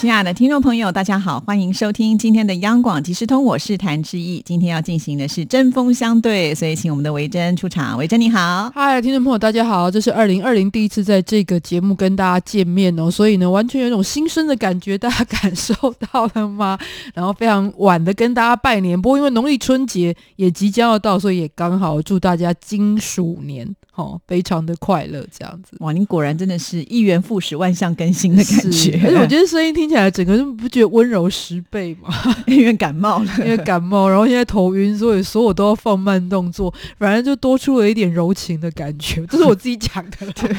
[0.00, 4.40] 亲爱的听众朋友，大家好，欢迎收听今天的央广即时通，我是谭志毅。
[4.46, 7.98] 今天要进行的是针锋相对，所以请我们的维珍出场。
[7.98, 15.74] 维珍你好，嗨，听众朋友大家好，这是二零二零第一次在这个节目跟大家见面哦，所以呢，完全有一种新生的感觉，大家感受
[16.10, 16.78] 到了吗？
[17.12, 23.76] 然后非常晚的跟大家拜年，不过因为农历春节也即将要到，所以也刚好祝大家金鼠年。
[23.96, 25.92] 哦，非常的快乐，这样子哇！
[25.92, 28.98] 您果然真的是一元复始，万象更新的感觉。
[29.04, 32.08] 而且我觉得 声音听起来，整个人不觉得温柔十倍吗？
[32.46, 39.26] 因为感冒了，因为感冒，然后现在头晕，所以所有都要放慢动作，反正就多出了一点柔情的感觉。
[39.26, 40.56] 这是我自己讲的，对，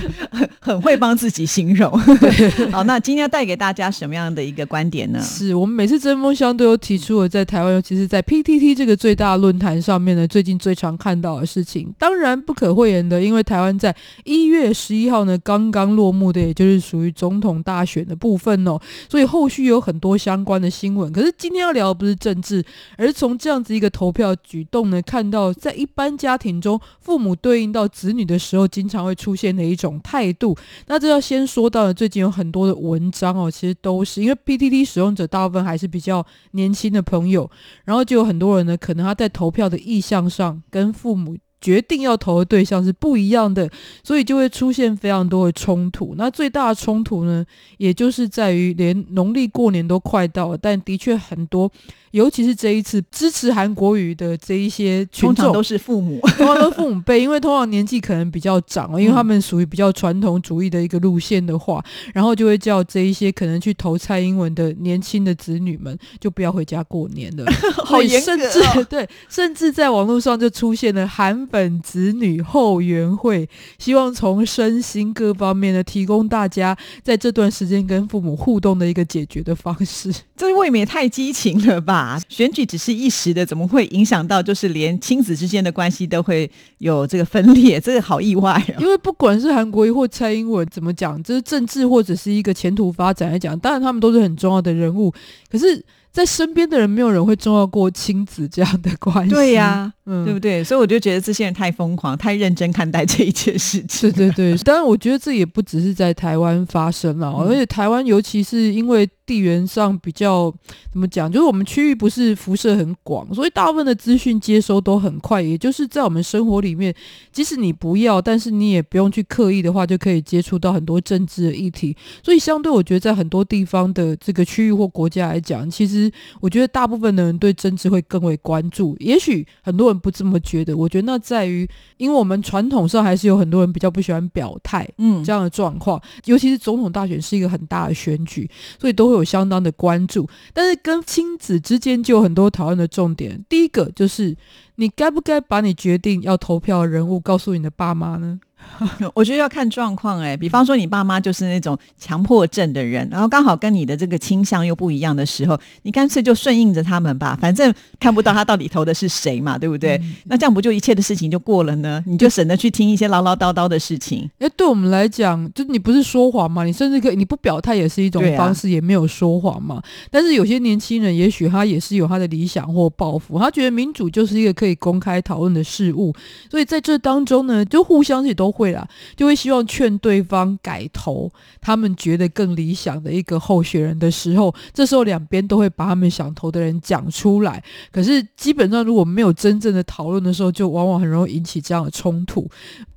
[0.59, 1.89] 很会帮自己形容。
[2.71, 5.19] 好，那今天要带给大家什么样的一个观点呢？
[5.21, 13.20] 是我们每次针锋相对都提出了，在台湾，尤其是在 PTT 这个最大论坛上面呢，最近最常看到的事情，当然不可讳言的。
[13.23, 21.11] 因为台湾在一月十一号呢刚刚落幕的，也就是属于总统大选的部分哦，所以后续有很多相关的新闻。
[21.11, 22.63] 可是今天要聊的不是政治，
[22.97, 30.55] 而是从这样子一个投票举动呢，看到在一般家庭中，父母对应到子女的时候，经常会出现的一种态度。
[30.87, 37.49] 那这要先说到的，最近有很多的文章哦，其实都是因为 PTT 使用者大部分还是比较年轻的朋友，
[37.85, 41.37] 然后就有很多人呢，可能他在投票的意向上跟父母。
[41.61, 43.69] 决定要投的对象是不一样的，
[44.03, 46.15] 所以就会出现非常多的冲突。
[46.17, 47.45] 那最大的冲突呢，
[47.77, 51.71] 也就是在于连农历过年都快到了，但的确很多。
[52.11, 61.81] 尤其是这一次支持韩国语的这一些群众，都是父母， 通常都父母辈，因为通常年纪可能比较长，因为他们属于比较传统主义的一个路线的话，
[62.13, 67.45] 然后就会叫这一些可能去投蔡英文的年轻的子女们，就不要回家过年了。
[67.85, 73.47] 好严格， 对，甚至在网络上就出现了韩粉子女后援会，
[73.77, 80.11] 希望从身心各方面呢，提供大家在这段时间跟父母互动的一个解决的方式。
[80.37, 81.93] 这未免太激情了吧？
[81.93, 87.79] 啊，选举只是一时的，怎么会影响到就是连亲子之间的关系都会有这个分裂？
[87.81, 88.79] 这个好意外啊！
[88.79, 95.13] 因为不管是韩国瑜或蔡英文怎么讲，就是政治或者是一个前途发展来讲，当然他们都是很重要的人物，
[95.49, 95.83] 可是。
[96.13, 99.33] 在身边的人，没有人会重要过亲子这样的关系。
[99.33, 100.63] 对呀，嗯，对不对？
[100.63, 104.11] 所以我就觉得这些人太疯狂，太认真看待这一件事情。
[104.11, 110.53] 对对对， 当然我觉得这也不只是在台湾发生了，而且台湾尤其是因为地缘上比较
[110.91, 115.41] 怎么讲，就是我们区域不是辐射很广，所以大部分的资讯接收都很快。
[115.41, 116.93] 也就是在我们生活里面，
[117.31, 121.95] 即使你不要，但是你也不用去刻意的话，就可以接触到很多政治的议题。
[122.23, 126.11] 所以相对，我觉得在很多地方的这个区域或国家来讲，其实。
[126.39, 130.75] 我觉得大部分的人对政治会更为关注，也许很多人不这么觉得。
[130.75, 138.49] 我觉得那在于，因为我们传统上还是有很多人比较不喜欢表态，嗯，这样的状况，尤其是总统大选是一个很大的选举，
[138.79, 140.27] 所以都会有相当的关注。
[140.53, 143.39] 但是跟亲子之间就有很多讨论的重点。
[143.47, 144.35] 第一个就是，
[144.75, 148.39] 你该不该把你决定要投票的人物告诉你的爸妈呢？
[149.13, 159.99] 我觉得要看状况哎，比方说你爸妈就是那种强迫症的人，然后刚好跟你的这个倾向又不一样的时候，你干脆就顺应着他们吧，反正看不到他到底投的是谁嘛，对不对？
[160.25, 162.03] 那这样不就一切的事情就过了呢？
[162.05, 164.29] 你就省得去听一些唠唠叨叨的事情。
[164.39, 166.63] 哎，对我们来讲，就你不是说谎嘛？
[166.63, 169.81] 你甚至可以你不表态也是一种方式，也没有说谎嘛。
[170.11, 176.13] 但是有些年轻人，也许他也是有他的理想或抱负，他觉得民主就是一个可以公开讨论的事物，
[176.49, 178.50] 所以在这当中呢，就互相也都。
[178.51, 181.31] 会啦，就会希望劝对方改投
[181.61, 187.63] 他们觉得更理想的一个候选人的时候，这时候两边都会把他们想投的人讲出来。
[187.91, 192.47] 可是基本上如果没有真正的讨论的时候，就往往很容易引起这样的冲突。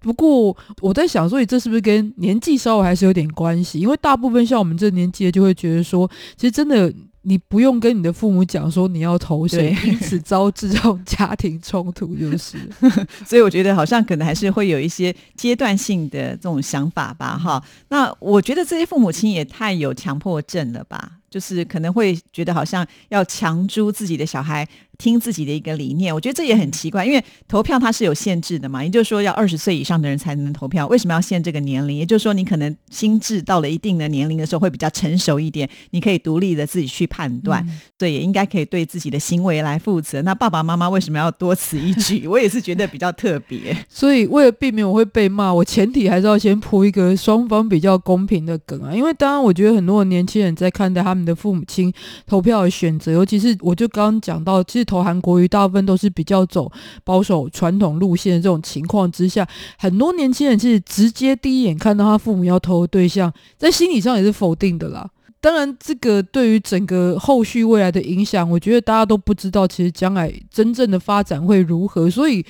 [0.00, 3.78] 不过我在想，所以这是不是跟年纪稍微还是有点关系？
[3.78, 6.92] 因为大部分像我们这年纪的，就会觉得说，其实真的。
[7.24, 12.56] 你不用跟你的父母讲说你要投谁，因此招致这种家庭冲突，就是。
[13.26, 17.62] 所以我觉得好像可能还是会有一些阶段性的这种想法吧，哈。
[17.88, 21.12] 那我觉得这些父母亲也太有强迫症了吧。
[21.34, 24.64] 就是可能会觉得好像要强租自己的小孩。
[24.96, 31.98] 听自己的一个理念，我觉得这也很奇怪，因为投票它是有限制的嘛，也就是说要二十岁以上的人才能投票，为什么要限这个年龄？
[31.98, 37.66] 也就是说你可能心智到了一定的年龄的时候会比较成熟一点，你可以独立的自己去判断，
[37.98, 40.22] 所以，也应该可以对自己的行为来负责。
[40.22, 42.24] 那爸爸妈妈为什么要多此一举？
[42.30, 43.76] 我也是觉得比较特别。
[43.90, 51.92] 所以为了避免我会被骂，我前提还是要先铺一个双方比较公平的梗啊，因为当然我觉得很多的年轻人在看待他们的父母亲
[52.26, 54.84] 投票的选择，尤其是我就刚刚讲到，其实。
[54.84, 56.70] 投韩国瑜大部分都是比较走
[57.04, 59.48] 保守传统路线的这种情况之下，
[59.78, 65.08] 很多年轻人其实直接第一眼看到他父母要投的对象，在心理上也是否定的啦。
[65.40, 72.44] 当然，这个对于整个后续未来的影响，我觉得大家都不知道，其实将来真正的发展会如何，所以。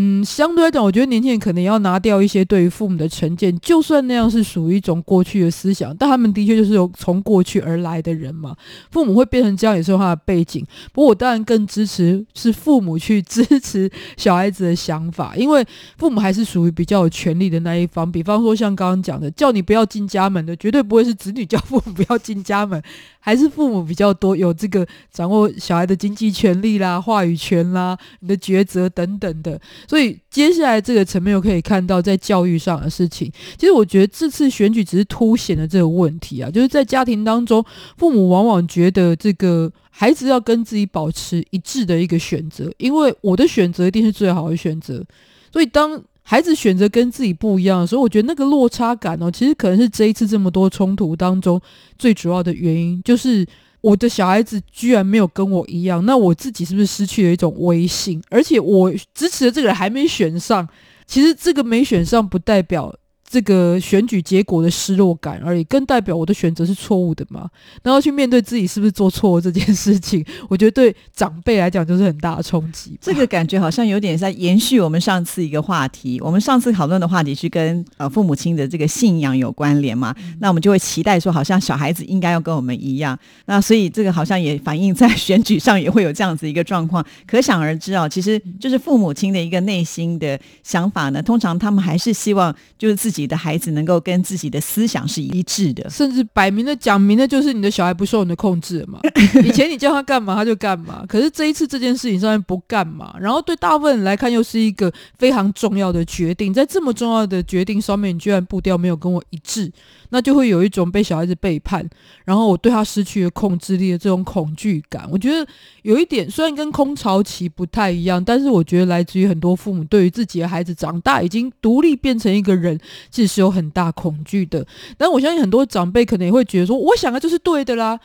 [0.00, 8.54] 嗯，相对来讲，我觉得年轻人可能要拿掉一些对于父母的成见，就算那样是属于一种过去的思想，但他们的确就是有从过去而来的人嘛。
[8.92, 10.64] 父母会变成这样，也是他的背景。
[10.92, 15.66] 不过，我当然更支持是父母去支持小孩子的想法，因为
[15.96, 18.08] 父母还是属于比较有权利的那一方。
[18.10, 22.80] 比方说，像刚刚讲的，叫你不要进家门的，绝对不会是子女叫父母不要进家门。
[23.20, 29.60] 还是父母比较多，有这个掌握小孩的经济权利啦、话语权啦、你的抉择等等的。
[29.88, 33.32] 所以接下来这个层面又可以看到，在教育上的事情。
[33.56, 37.64] 其实我觉得这次选举只是凸显了这个问题啊，就是在家庭当中，
[37.96, 45.02] 父母往往觉得这个孩子要跟自己保持一致的一个选择，因为我的选择一定是最好的选择。
[45.50, 51.58] 所以当孩子选择跟自己不一样的时候，我觉得那个落差感哦，其实可能是这一次这么多冲突当中
[51.98, 53.46] 最主要的原因，就是
[53.80, 58.22] 我的小孩子居然没有跟我一样，那我自己是不是失去了一种威信？
[58.28, 60.68] 而且我支持的这个人还没选上，
[61.06, 62.94] 其实这个没选上不代表。
[63.30, 67.46] 这个选举结果的失落感而已，更代表我的选择是错误的嘛？
[67.82, 72.96] 然后去面对自己是不是做错这件事情， 我觉得对长辈来讲就是很大的冲击。
[73.02, 76.18] 这个感觉好像有点在延续我们上次一个话题。
[76.22, 80.14] 我们上次讨论的话题是跟呃父母亲的这个信仰有关联嘛？
[80.40, 83.18] 那我们就会期待说，好像小孩子应该要跟我们一样。
[83.44, 87.04] 那所以这个好像也反映在选举上也会有这样子一个状况。
[87.26, 91.22] 可想而知啊，其实就是父母亲的一个内心的想法呢。
[91.22, 93.17] 通常他们还是希望就是自己。
[93.18, 99.00] 自己的孩子能够跟自己的思想是一致的，甚至摆明的讲明的，就是你的小孩不受你的控制嘛。
[99.44, 109.72] 以前你叫他干嘛他就干嘛，可是这一次这件事情上面不干嘛，然后对大部分人来看又是一个非常重要的决定，在这么重要的决定上面，你居然步调没有跟我一致。
[110.10, 111.86] 那就会有一种被小孩子背叛，
[112.24, 115.06] 然后我对他失去了控制力的这种恐惧感。
[115.12, 115.46] 我觉得
[115.82, 122.80] 有一点，虽然跟空巢期不太一样，但是我觉得来自于很多父母对于自己的孩子长大已经独立变成一个人，
[123.10, 124.66] 其实是有很大恐惧的。
[124.96, 127.98] 但我相信很多长辈可能也会觉得说，我想的就是对的啦。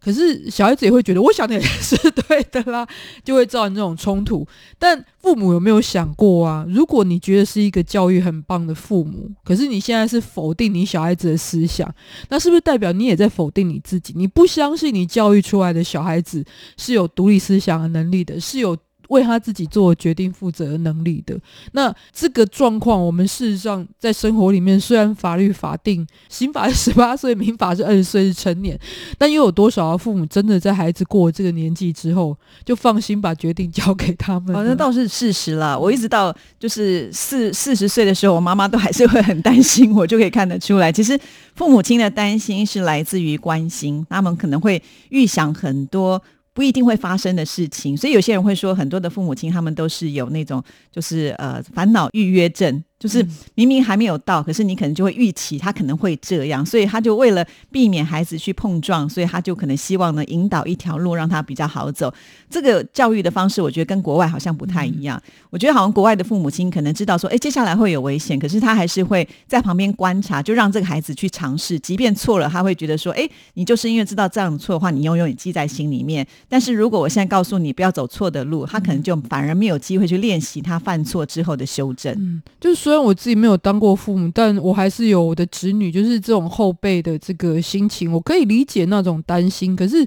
[0.00, 2.86] 可是小孩子也会觉得，我想的也是对的啦，
[3.24, 4.46] 就会造成这种冲突。
[4.78, 6.66] 但父母有没有想过啊？
[6.68, 11.90] 如果你觉得是一个教育很棒的父母，可是你现在是否定你小孩子的思想，
[12.28, 14.12] 那是不是代表你也在否定你自己？
[14.14, 16.44] 你不相信你教育出来的小孩子
[16.76, 18.76] 是有独立思想的能力的，是有。
[19.14, 21.38] 为他自己做决定负责能力的
[21.72, 28.78] 那这个状况，我们事实上在生活里面，虽然法律法定刑法是十八岁，民法是二十岁是成年，
[29.16, 34.52] 但又有多少父母真的在孩子过这个年纪之后，就放心把决定交给他们？
[34.66, 35.78] 那倒是事实了。
[35.78, 41.18] 我一直到就是四四十岁的时候，我妈妈都还是会很担心，我就可以看得出来，其实
[41.54, 46.20] 父母亲的担心是来自于关心，他们可能会预想很多。
[46.54, 52.82] 不一定会发生的事情，所以有些人会说，很多的父母亲他们都是有那种就是呃烦恼预约症。
[53.04, 53.22] 就是
[53.54, 62.10] 明明还没有到，可是你可能就会预期他可能会这样，所以他就为了避免孩子去碰撞，所以他就可能希望呢引导一条路让他比较好走。
[62.48, 65.20] 这个教育的方式，我觉得跟国外好像不太一样。
[65.50, 76.26] 我觉得好像国外的父母亲可能知道说，哎，接下来会有危险，可是他还是会在旁边观察，就让这个孩子去尝试，即便错了，他会觉得说，哎，你就是因为知道这样错的话，你永远记在心里面。
[76.48, 82.14] 但是如果我现在告诉你不要走错的路，他可能就反而没有机会去练习他犯错之后的修正。
[82.16, 82.93] 嗯，就是说。
[82.94, 89.74] 虽然我自己没有当过父母，但我还是有我的子女，就是这种后辈的这个心情，我可以理解那种担心。
[89.74, 90.06] 可是，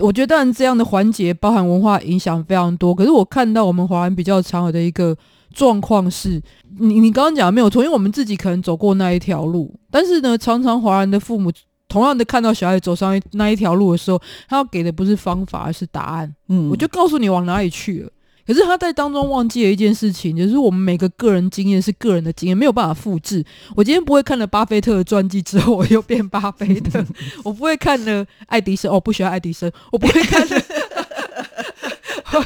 [0.00, 2.94] 我觉得当然这样的环节包含文化影响非常多。
[2.94, 5.16] 可是我看到我们华人比较常有的一个
[5.54, 6.38] 状况是，
[6.78, 11.50] 你你刚刚讲没有错，因为我们自己可能走过那一条路，但是呢，常常华人的父母
[11.88, 16.34] 同样的看到小孩走上那一条路的时候，他要给的不是方法，而是答案。
[16.48, 18.10] 嗯，我就告诉你往哪里去了。
[18.46, 23.44] 可是他在当中忘记了一件事情，就是我们每个个人经验是个人的经验，没有办法复制。
[23.74, 27.00] 我今天不会看了巴菲特的传记之后，我又变巴菲特；
[27.42, 30.62] 我不会看了爱迪生，哦，不喜欢爱迪生，我不会看了。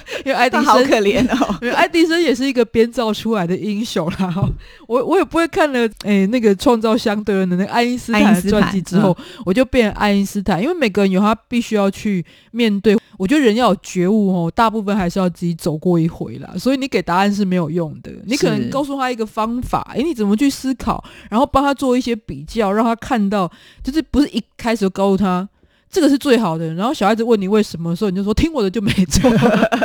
[0.25, 4.35] 因为爱迪生好可怜哦， 因为爱迪生也是一个编造出来的英雄啦。
[4.87, 10.63] 我我也不会看了，哎，那个创造相对论的那个爱因斯坦的传记之后，我就变爱因斯坦。
[10.63, 16.53] 因为每个人有他必须要去面对，我觉得人要有觉悟哦，大部分还是要自己走过一回啦。
[16.59, 23.51] 所以你给答案是没有用的，你可能告诉他一个方法，哎，你怎么去思考，然后帮他做一些比较，让他看到，
[23.83, 25.49] 就是不是一开始就告诉他。
[25.91, 26.73] 这个是最好的。
[26.75, 29.31] 然后小孩子问你为什么的，时候你就说听我的就没错，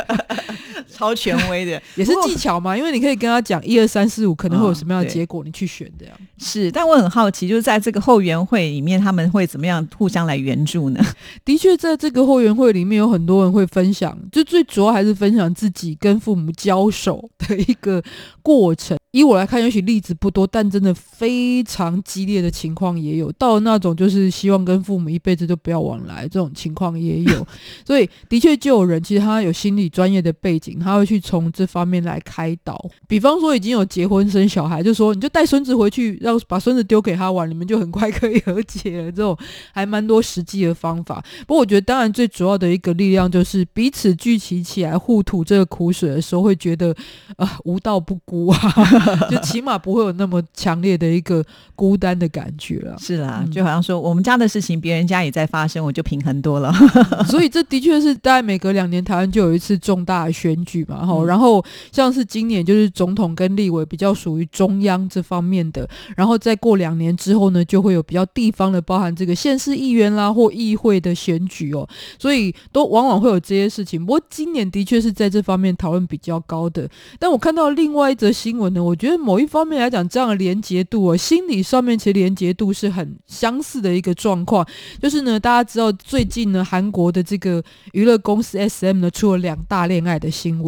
[0.96, 2.76] 超权威的， 也是技巧嘛。
[2.76, 6.14] 因为你可以跟他讲一二三四五可能会有什么样的结果，你去选这样。
[6.38, 11.04] 是，但我很好奇，就是在这个后援会里面，他们会怎么样互相来援助呢？
[11.44, 18.02] 的确，在这个后援会里面，有很多人会分享，就最主要还是分享自己跟父母交手的一个
[18.42, 18.96] 过程。
[19.12, 23.32] 以我来看，也许例子不多，但真的非常激烈的情况也有。
[23.32, 27.46] 到那种就是希望跟父母一辈子都不要往来这种情况也有。
[27.86, 32.80] 所以的确就有人，其实他有心理专业的背景，他会去从这方面来开导。
[33.08, 39.10] 比方说已经有结婚生小孩，就说你就带孙子回去，让把孙子丢给他玩，你们就很快 可以和解了。
[39.10, 39.36] 这种
[39.72, 41.20] 还蛮多实际的方法。
[41.44, 46.94] 不过我觉得，当然最主要的一个力量就是彼此聚集起来，互吐这个苦水的时候，会觉得
[47.36, 48.58] 啊，无道不孤啊。
[49.28, 52.94] 就起码不会有那么强烈的一个孤单的感觉了。
[53.00, 56.72] 是啦，就好像说我们家的事情，别人家也在发生，我就平衡多了。
[57.26, 61.24] 所以这的确是大概每隔两年台湾就有一次重大的选举嘛，哈。
[61.24, 71.88] 然后像是今年就是总统跟立委比较属于中央这方面的，然后再过两年之后呢，就会有比较地方的，包含这个县市议员啦或议会的选举哦。
[72.18, 74.04] 所以都往往会有这些事情。
[74.04, 76.88] 不过今年的确是在这方面讨论比较高的。
[77.20, 78.96] 但我看到另外一则新闻呢，我。
[78.96, 84.66] 觉得某一方面来讲，这样的连结度哦，心理上面其实连结度是很相似的一个状况。
[85.02, 90.65] 就是呢，大家知道最近呢，韩国的这个娱乐公司 S.M 呢出了两大恋爱的新闻，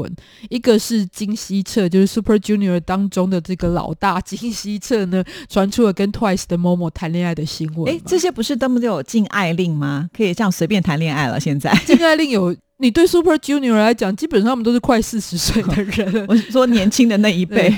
[0.51, 7.93] 一个是金希澈，就是 Super Junior 当中的这个老大金希澈呢，传出了跟 Twice 的某某谈恋爱的新闻。
[7.93, 10.09] 哎，这些不是都没有禁爱令吗？
[10.17, 11.41] 可以这样随便谈恋爱了？
[11.41, 12.55] 现在禁爱令有。
[12.81, 16.25] 你对 Super Junior 来讲，基本上他们都是快四十岁的人。
[16.31, 17.69] 我是说年轻的那一辈，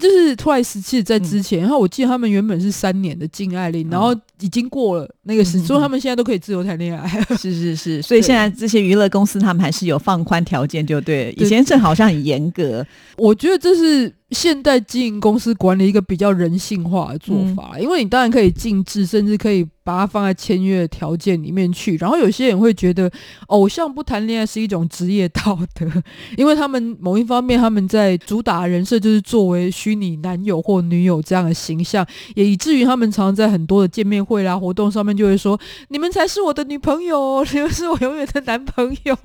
[0.00, 7.08] 就是 Twice，其实在之前，然后我记得他们原本是三年的禁爱令，然后已经过了那个时，所以他们现在都可以自由谈恋爱。
[7.36, 11.34] 是是是，所以现在这些娱乐公司他们还是有放宽条件，就对。
[11.36, 12.86] 以前正好像很严格，
[13.16, 14.12] 我觉得这是。
[14.30, 21.96] 现代经营公司管理一个比较人性化的做法，因为你当然可以禁止，甚至可以把它放在签约的条件里面去。
[21.96, 23.10] 然后有些人会觉得，
[23.46, 25.90] 偶像不谈恋爱是一种职业道德，
[26.36, 35.58] 因为他们某一方面他们在主打人设就是作为虚拟男友或女友这样的形象，也以至于他们常常在很多的见面会啦、活动上面就会说
[35.88, 39.16] ：“你们才是我的女朋友， 你们是我永远的男朋友。”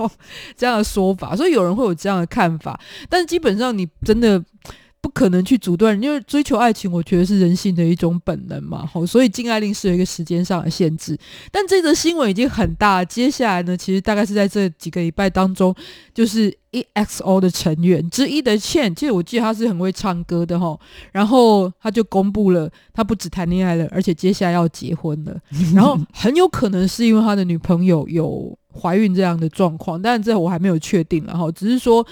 [0.56, 2.80] 这样的说法，所以有人会有这样的看法。
[3.10, 4.42] 但基本上你真的。
[5.02, 8.86] 不可能去阻断，因为追求爱情，我觉得是人性的一种本能嘛。
[8.86, 11.18] 好，所以禁爱令是有一个时间上的限制。
[11.52, 15.76] 但这则新闻已经很大，接下来呢，其实大概是在这几个礼拜当中，
[16.14, 20.80] 就是 EXO 的成员之一的倩，其实我记得他是很会唱歌的哈。
[21.12, 25.38] 然后他就公布了，他不止谈恋爱了，而且接下来要结婚了。
[25.76, 32.06] 然后很有可能是因为他的女朋友有怀孕这样的状况，但这我还没有确定了哈，只是说。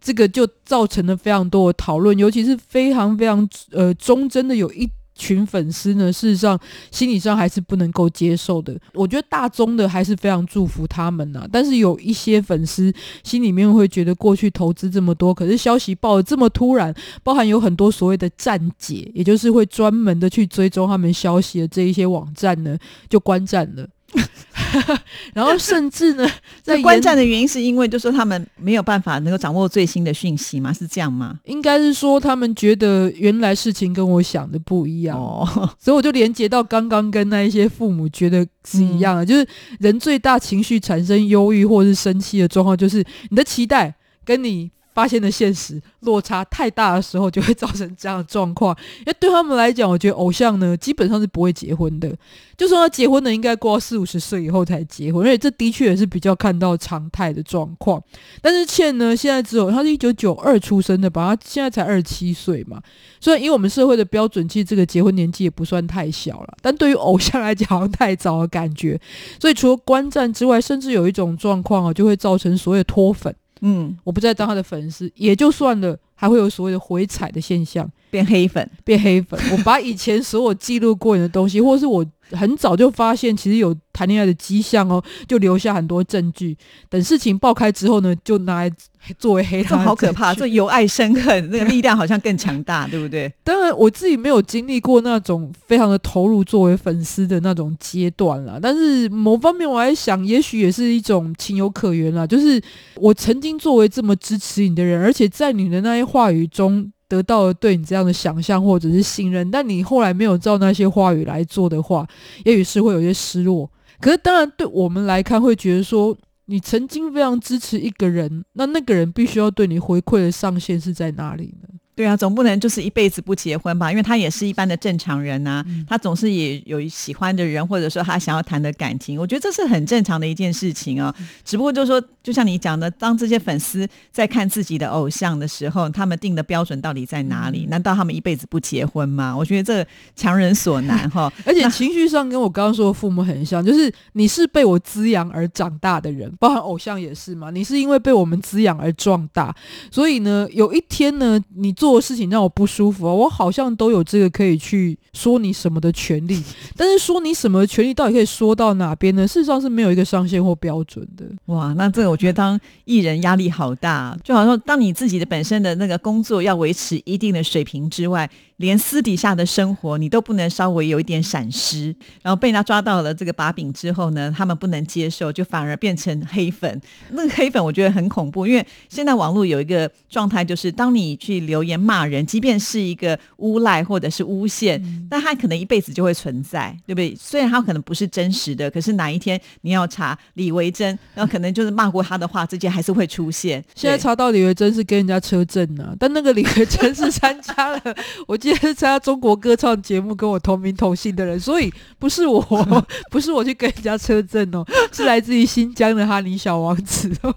[0.00, 6.56] 这个就造成了非常多的讨论，尤其是非常非常呃忠贞的有一群粉丝呢，事实上
[6.92, 8.78] 心理上还是不能够接受的。
[8.94, 12.94] 我觉得大宗的还是非常祝福他们呐，但是有一些粉丝
[13.24, 16.94] 心里面会觉得，过去投资这么多，可是消息报的这么突然，
[17.24, 23.84] 包含有很多所谓的站姐，也就是会专门的去追踪他们消息的这一些网站呢，就关站了。
[25.34, 26.28] 然后甚至呢，
[26.62, 30.72] 在观战的原因是因为，就说他们没有办法能够掌握最新的讯息吗？
[30.72, 31.38] 是这样吗？
[31.44, 35.46] 应该是说他们觉得原来事情跟我想的不一样，哦
[35.78, 39.46] 所以我就连接到刚刚跟那一些父母觉得是一样的，就是
[39.78, 44.70] 人最大情绪产生忧郁或是生气的状况，就是你的期待跟你。
[44.98, 48.76] 发现的现实落差太大的时候，就会造成这样的状况。
[48.98, 52.12] 因为对他们来讲，我觉得偶像呢，基本上是不会结婚的。
[52.56, 58.02] 就说他结婚的，应该过四五十岁以后才结婚，而且这的确也是比较看到常态的状况。
[58.42, 61.36] 但是倩呢，现在只有她是一九九二出生的吧？
[61.36, 62.82] 她现在才二十七岁嘛。
[63.20, 69.00] 虽然以我们社会的标准，其实这个结婚年纪也不算太小了，但对于偶像来讲，好像太早的感觉。
[69.40, 73.32] 所以除了观战之外，甚至有一种状况啊，就会造成所谓脱粉。
[73.60, 79.38] 嗯，我不再当他的粉丝也就算了，还会有所谓的回踩的现象，变黑粉，变黑粉。
[79.52, 86.56] 我把以前所有记录过你的东西，或是我很早就发现其实有谈恋爱的迹象哦，就留下很多证据。
[86.88, 88.70] 等事情爆开之后呢，就拿来
[89.18, 93.32] 作为黑这好可怕，这由爱生恨，那个力量好像更强大，对不对？
[93.42, 98.58] 当然，我自己没有经历过那种非常的投入作为粉丝的那种阶段啦。
[98.60, 102.26] 但是某方面，我还想，也许也是一种情有可原啦。
[102.26, 102.60] 就是
[102.96, 112.06] 我曾经作为这么支持你的人，而且在你的那些话语中得到了对你这样的想象或者是信任，但你后来没有照那些话语来做的话，
[112.44, 113.70] 也许是会有些失落。
[114.00, 116.16] 可是，当然对我们来看，会觉得说。
[116.50, 121.68] 你曾经非常支持一个人，那那个人必须要对你回馈的上限是在哪里呢？
[121.98, 123.90] 对啊，总不能就是一辈子不结婚吧？
[123.90, 131.12] 因为他也是一般的正常人呐、嗯他总是也有喜欢的人，或者说他想要谈的感情，我觉得这是很正常的一件事情啊、
[131.44, 137.66] 只不过就是说，就像你讲的，当这些粉丝在看自己的偶像的时候，他们定的标准到底在哪里？
[137.66, 139.34] 难道他们一辈子不结婚吗？
[139.36, 141.32] 我觉得这强人所难 哈。
[141.44, 147.50] 而且情绪上跟我刚刚说的父母很像，就是你是被我滋养而长大的人，包含偶像也是嘛。
[147.50, 149.52] 你是因为被我们滋养而壮大，
[149.90, 156.42] 所以呢，有一天呢，你做的事情让我不舒服啊，我好像都有这个可以去说你什么的权利。
[156.76, 159.26] 但是说你什么权利到底可以说到哪边呢？
[159.26, 161.24] 事实上是没有一个上限或标准的。
[161.46, 176.80] 哇，那这个我觉得当艺人压力好大，就好像当你自己的本身的那个工作要维持一定的水平之外，连私底下的生活你都不能稍微有一点闪失，然后被人家抓到了这个把柄之后呢，他们不能接受，就反而变成黑粉。
[177.10, 187.14] 那个黑粉我觉得很恐怖，因为现在网络有一个状态，就是当你去留言骂人，即便是一个诬赖或者是诬陷，但他可能一辈子就会存在，对不对？
[187.18, 193.64] 虽然他可能不是真实的，可是哪一天你要查李维珍，然后可能就是骂过他的话，这些还是会出现。
[193.74, 197.80] 现在查到李维珍是跟人家车震呢、但那个李维珍是参加了，
[198.26, 202.40] 我记得是参加中国歌唱节目，跟我同名同姓的人，所以不是我，
[203.10, 207.34] 不是我去跟人家车震哦，是来自于新疆的哈尼小王子哦。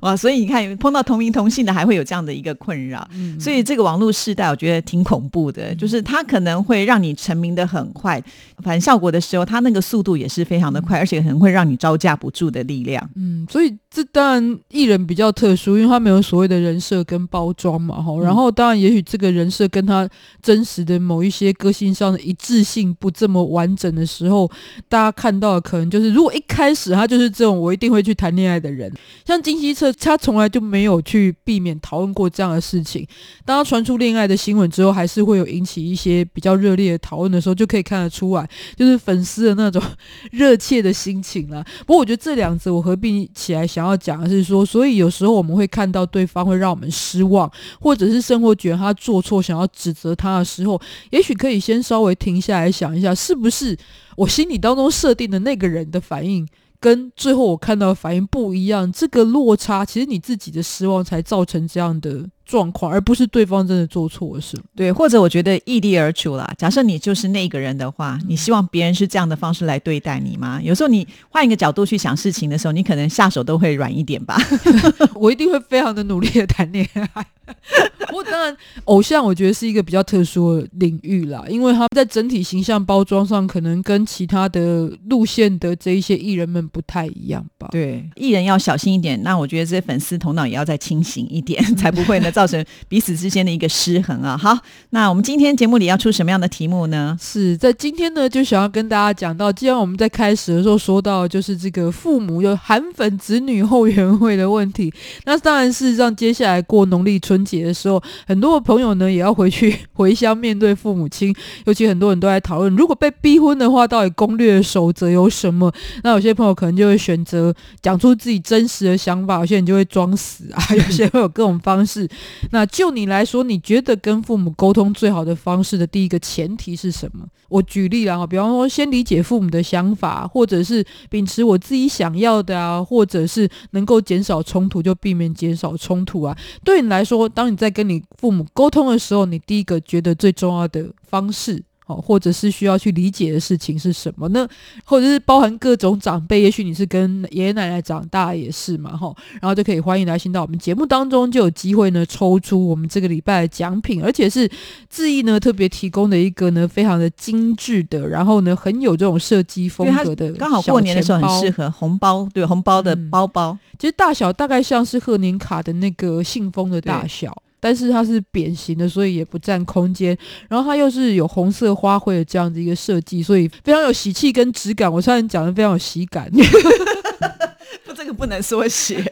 [0.00, 3.06] 哇，所以你看，碰到同名同姓的，还会有这样的一个困扰。
[3.12, 8.22] 嗯所以这个网络时代，我觉得挺恐怖的，就是它可能会让你成名的很快，
[8.62, 13.08] 反效果的时候，它那个速度也是非常的快，而且可能会让你招架不住的力量。
[13.14, 18.18] 嗯，所以这当然艺人比较特殊，因为他没有所谓的人设跟包装嘛，哈。
[18.20, 20.08] 然后当然，也许这个人设跟他
[20.42, 24.50] 真实的某一些个性上的一致性不这么完整的时候，
[24.88, 28.92] 大家看到的可能就是，如果一开始他就是这种我一定会去谈恋爱的人，
[29.24, 33.06] 像金希澈，他从来就没有去避免讨论过这样的事情。
[33.44, 39.82] 当他传出恋爱的新闻之后，还是会有引起一些比较热烈的讨论的时候，就可以看得出来，就是粉丝的那种
[40.30, 41.64] 热切的心情了。
[41.80, 47.50] 不过我觉得这两则我合并起来想要讲的是说，所以有时候我们会看到对方会让我们失望，
[47.80, 53.76] 或者是生活觉得他做错，想要指责他的时候，也许可以先稍微停下来想一下，是不是
[54.16, 56.46] 我心里当中设定的那个人的反应。
[56.78, 64.62] 跟最后我看到的反应不一样，这个落差其实你自己的失望才造成这样的状况，而不是对方真的做错了什么。
[64.76, 66.48] 对，或者我觉得异地而处啦。
[66.56, 70.60] 假设你就是那个人的话，你希望别人是这样的方式来对待你吗？
[70.62, 74.40] 有时候你换一个角度去想事情的时候，你可能下手都会软一点吧。
[75.14, 77.26] 我一定会非常的努力的谈恋爱。
[78.06, 87.68] 不过当然，偶像我觉得是一个比较特殊的领域啦，因为他在整体形象包装上，可能跟其他的路线的这一些艺人们不太一样吧。
[87.70, 89.20] 对，艺人要小心一点。
[89.22, 94.36] 那我觉得这些粉丝头脑也要再清醒一点， 才不会呢造成彼此之间的一个失衡啊。
[94.36, 94.56] 好，
[94.90, 97.16] 那我们今天节目里要出什么样的题目呢？
[97.20, 104.92] 是在今天呢，就想要跟大家讲到，既然我们在开始的时候说到，就是这个父母有韩粉子女后援会的问题，
[105.24, 111.34] 那当然是让接下来过农历春春节的时候，很多的朋友呢也要回去 回乡面对父母亲，
[111.66, 115.70] 尤其很多人都在讨论，如果被逼婚的话，到底攻略守则有什么？
[116.02, 122.08] 那有些朋友可能就会选择讲出自己真实的想法，有些人就会装死啊， 有些人会有各种方式。
[122.52, 127.26] 那就你来说，你觉得跟父母沟通最好的方式的第一个前提是什么？
[127.48, 136.36] 我举例啊，比方说先理解父母的想法，或者是秉持我自己想要的啊，或者是能够减少冲突就避免减少冲突啊。
[136.64, 144.46] 对你来说，当你在跟你父母沟通的时候，你第一个觉得最重要的方式哦，或者是需要去理解的事情是什么呢？
[144.84, 154.50] 或者是包含各种长辈，也许你是跟爷爷奶奶长大也是嘛，哈，然后就可以欢迎来信到我们节目当中，就有机会呢抽出我们这个礼拜的奖品，而且是
[154.90, 167.32] 志毅呢特别提供的一个呢非常的精致的，然后呢很有这种设计风格的，刚好过年的时候很适合红包，对红包的包包，其实大小大概像是贺年卡的那个信封的大小。
[167.66, 170.16] 但是它是扁形的，所以也不占空间。
[170.48, 174.92] 然后它又是有红色花卉的这样子一个设计，所以非常有喜气跟质感。
[174.92, 176.30] 我虽然讲的非常有喜感，
[177.84, 179.02] 不，这个不能缩写，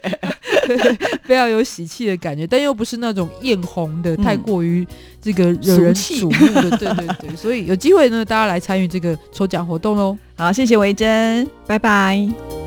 [1.27, 4.87] 非常有喜气的感觉，但又不是那种艳红的，太过于
[5.21, 6.71] 这个惹人瞩目的。
[6.79, 10.17] 对对对，所以有机会呢，大家来参与这个抽奖活动喽。
[10.37, 12.63] 好，谢谢维珍，拜拜。